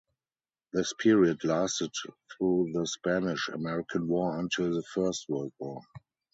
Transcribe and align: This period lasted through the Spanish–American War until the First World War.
This 0.73 0.93
period 0.99 1.43
lasted 1.43 1.91
through 1.95 2.71
the 2.73 2.87
Spanish–American 2.87 4.07
War 4.07 4.39
until 4.39 4.73
the 4.73 4.81
First 4.81 5.29
World 5.29 5.53
War. 5.59 5.81